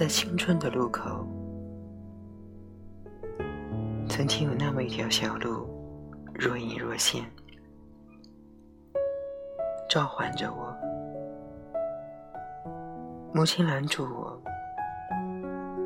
[0.00, 1.26] 在青春的路口，
[4.08, 5.68] 曾经有那么一条小路，
[6.32, 7.22] 若隐若现，
[9.90, 10.74] 召唤着我。
[13.34, 14.40] 母亲拦住我，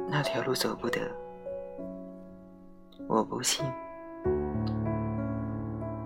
[0.09, 1.01] 那条路走不得。
[3.09, 3.67] 我不信，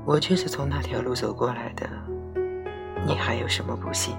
[0.07, 1.87] 我却是从那条路走过来的。
[3.07, 4.17] 你还有什么不信？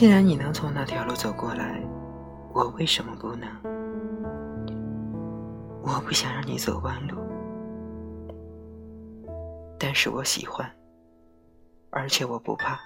[0.00, 1.78] 既然你能从那条路走过来，
[2.54, 3.46] 我为什么不能？
[5.82, 7.18] 我不想让你走弯路，
[9.78, 10.66] 但是我喜欢，
[11.90, 12.80] 而且我不怕。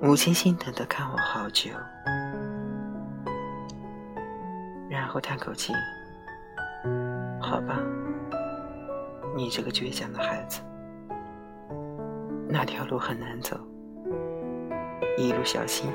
[0.00, 1.72] 母亲心疼的看我好久，
[4.88, 5.72] 然后叹口气
[7.42, 7.80] ：“好吧，
[9.34, 10.60] 你这个倔强的孩子。”
[12.48, 13.58] 那条路很难走，
[15.18, 15.90] 一路小心。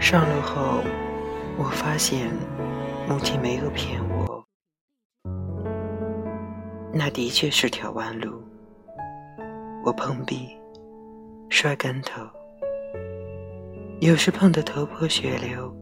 [0.00, 0.82] 上路后，
[1.58, 2.30] 我发现
[3.06, 4.42] 母亲没有骗我，
[6.92, 8.42] 那的确是条弯路。
[9.84, 10.56] 我碰壁，
[11.50, 12.22] 摔跟头，
[14.00, 15.74] 有时碰得头破血流。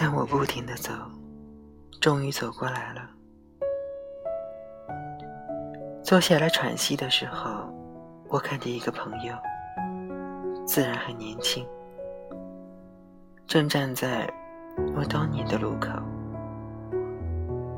[0.00, 0.92] 但我不停的走，
[2.00, 3.00] 终于走过来了。
[6.04, 7.68] 坐下来喘息的时候，
[8.28, 9.34] 我看见一个朋友，
[10.64, 11.66] 自然很年轻，
[13.44, 14.32] 正站在
[14.94, 15.90] 我当年的路口。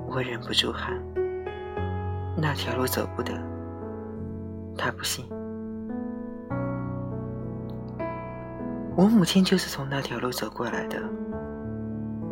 [0.06, 1.02] 我忍不住喊
[2.36, 3.32] ：“那条路走不得。”
[4.76, 5.24] 他不信。
[8.94, 11.00] 我母亲就是从那条路走过来的。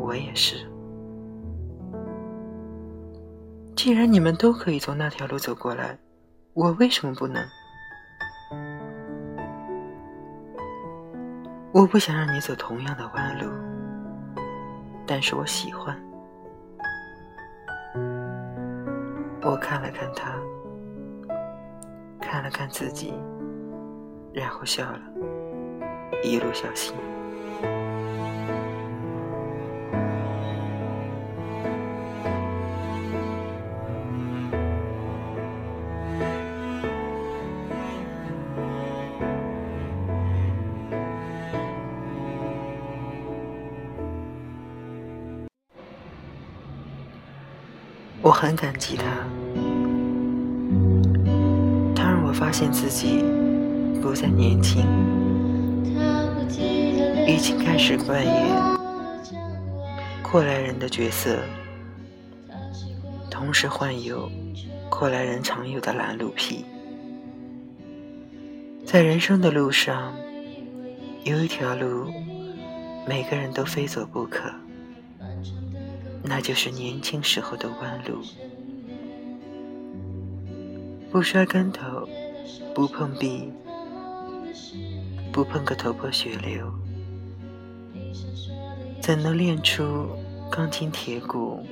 [0.08, 0.56] 我也是。
[3.76, 5.98] 既然你们都可以从那条路走过来，
[6.54, 7.44] 我为什么不能？
[11.72, 13.50] 我不想让你走同样的弯路，
[15.06, 15.94] 但是我喜欢。
[19.42, 20.34] 我看了看他，
[22.18, 23.12] 看了看自己，
[24.32, 25.00] 然后笑了，
[26.24, 26.96] 一路小心。
[48.20, 49.04] 我很感激他，
[51.94, 53.22] 他让我发现自己
[54.02, 54.84] 不再年轻，
[57.26, 58.34] 已经开始扮演
[60.22, 61.38] 过来人的角色，
[63.30, 64.28] 同时患有
[64.90, 66.64] 过来人常有的拦路癖。
[68.84, 70.12] 在人生的路上，
[71.24, 72.12] 有一条路，
[73.06, 74.50] 每个人都非走不可。
[76.22, 78.22] 那就是年轻时候的弯路。
[81.10, 82.08] 不摔跟头
[82.74, 83.50] 不碰壁
[85.32, 86.72] 不碰个头破血流。
[89.00, 90.10] 怎能练出
[90.50, 91.64] 钢筋铁骨？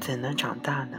[0.00, 0.98] 怎能长大呢？